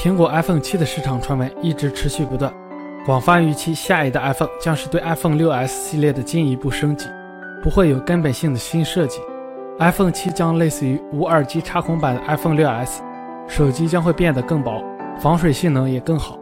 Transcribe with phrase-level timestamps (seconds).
[0.00, 2.54] 苹果 iPhone 7的市场传闻一直持续不断，
[3.04, 7.08] 广泛预期下一代 iPhone 将是对 iPhone 6s 系列的进一步升级，
[7.60, 9.18] 不会有根本性的新设计。
[9.80, 13.00] iPhone 7将类似于无耳机插孔版的 iPhone 6s，
[13.48, 14.84] 手机将会变得更薄，
[15.18, 16.38] 防水性能也更好。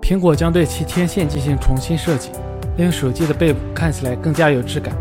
[0.00, 2.30] 苹果将对其天线进行重新设计，
[2.78, 4.94] 令手机的背部看起来更加有质感，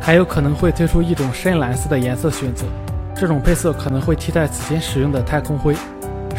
[0.00, 2.66] 还有可能会推出一种深蓝色的颜色选择，
[3.16, 5.74] 这种配色可能会替代此前使用的太空灰。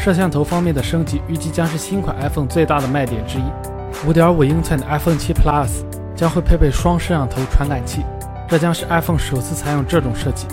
[0.00, 3.42] 摄像头方面的升级预计将是新款 iPhone 最大的卖点之一。
[4.10, 5.68] 5.5英寸的 iPhone 7 Plus
[6.16, 8.02] 将会配备双摄像头传感器，
[8.48, 10.46] 这将是 iPhone 首次采用这种设计。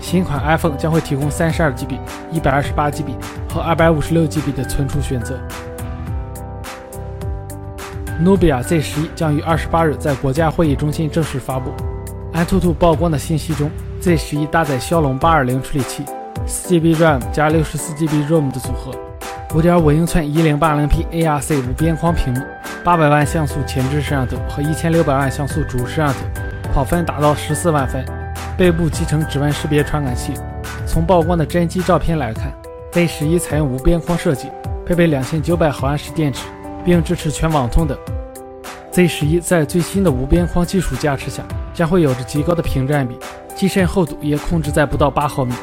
[0.00, 1.98] 新款 iPhone 将会提供 32GB、
[2.34, 3.14] 128GB
[3.48, 5.40] 和 256GB 的存储选择。
[8.22, 11.72] Nubia Z11 将于28日在国家会议中心正式发布。
[12.34, 13.70] 安兔兔曝光的信息中
[14.02, 16.04] ，Z11 搭载骁龙820处理器。
[16.46, 18.92] 4GB RAM 加 64GB ROM 的组合
[19.50, 22.40] ，5.5英寸 1080p ARC 无边框屏幕
[22.84, 26.18] ，800万像素前置摄像头和1600万像素主摄像头，
[26.72, 28.04] 跑分达到14万分。
[28.56, 30.34] 背部集成指纹识别传感器。
[30.86, 32.52] 从曝光的真机照片来看
[32.92, 34.48] ，Z11 采用无边框设计，
[34.84, 36.46] 配备2900毫安时电池，
[36.84, 37.96] 并支持全网通等。
[38.92, 43.16] Z11 在最新的无边框技术加持下，将会有着极高的屏占比，
[43.54, 45.54] 机身厚度也控制在不到8毫米。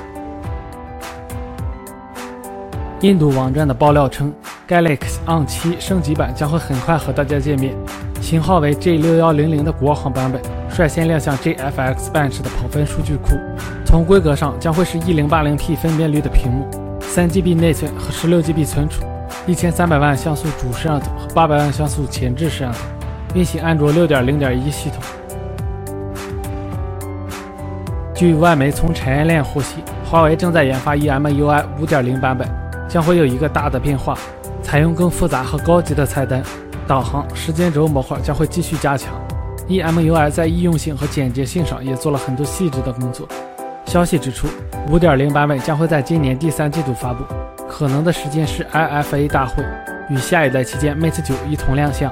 [3.01, 4.33] 印度网站的爆料称
[4.67, 7.75] ，Galaxy On 7升级版将会很快和大家见面，
[8.21, 13.37] 型号为 G6100 的国行版本，率先亮相 GFX Bench 的跑分数据库。
[13.85, 16.67] 从规格上将会是 1080p 分辨率的屏幕
[17.01, 19.03] ，3GB 内存和 16GB 存储
[19.47, 22.79] ，1300万像素主摄像头和800万像素前置摄像头，
[23.35, 24.99] 运行安卓6.0.1系统。
[28.15, 32.66] 据外媒从产业链获悉，华为正在研发 EMUI 5.0版本。
[32.87, 34.17] 将会有一个大的变化，
[34.61, 36.41] 采用更复杂和高级的菜单，
[36.87, 39.13] 导航、时间轴模块将会继续加强。
[39.67, 43.27] EMUI 在易用性和简洁性上也做了很多细致的工作。
[43.85, 44.47] 消息指出
[44.89, 47.23] ，5.0版本将会在今年第三季度发布，
[47.69, 49.63] 可能的时间是 IFA 大会
[50.09, 52.11] 与下一代旗舰 Mate 9一同亮相。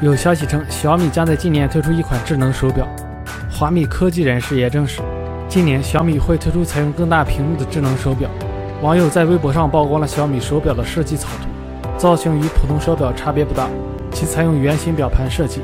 [0.00, 2.86] 有消息称，小米将在今年推出一款智能手表。
[3.50, 5.00] 华米科技人士也证实。
[5.58, 8.30] 今年小米会推出采用更大屏幕的智能手表。
[8.80, 13.66] 网友在微博上曝光了小米手表的设计草图，造型与普通手表差别不大，
[14.12, 15.60] 其采用圆形表盘设计，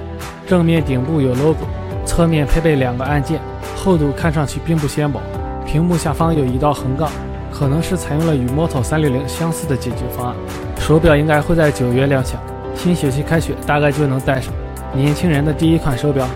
[0.48, 1.64] 正面顶部有 logo，
[2.04, 3.38] 侧面配备两个按键，
[3.76, 5.20] 厚度看上去并不纤薄，
[5.64, 7.08] 屏幕下方有一道横杠，
[7.52, 10.34] 可能是采用了与 Moto 360相似的解决方案。
[10.80, 12.36] 手表应该会在九月亮相，
[12.74, 14.52] 新学期开学大概就能戴上。
[14.92, 16.26] 年轻人的第一款手表。